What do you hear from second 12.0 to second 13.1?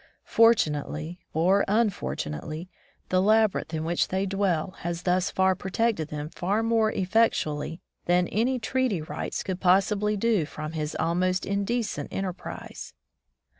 enterprise.